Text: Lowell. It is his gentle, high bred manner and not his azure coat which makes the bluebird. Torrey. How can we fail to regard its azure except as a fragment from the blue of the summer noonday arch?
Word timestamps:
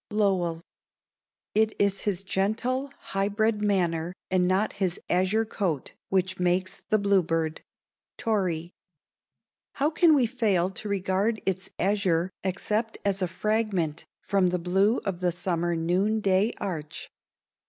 Lowell. 0.09 0.63
It 1.53 1.75
is 1.77 2.01
his 2.05 2.23
gentle, 2.23 2.87
high 2.97 3.27
bred 3.29 3.61
manner 3.61 4.15
and 4.31 4.47
not 4.47 4.73
his 4.73 4.99
azure 5.11 5.45
coat 5.45 5.93
which 6.09 6.39
makes 6.39 6.81
the 6.89 6.97
bluebird. 6.97 7.61
Torrey. 8.17 8.71
How 9.73 9.91
can 9.91 10.15
we 10.15 10.25
fail 10.25 10.71
to 10.71 10.89
regard 10.89 11.39
its 11.45 11.69
azure 11.77 12.31
except 12.43 12.97
as 13.05 13.21
a 13.21 13.27
fragment 13.27 14.03
from 14.23 14.47
the 14.47 14.57
blue 14.57 14.97
of 15.05 15.19
the 15.19 15.31
summer 15.31 15.75
noonday 15.75 16.53
arch? 16.57 17.11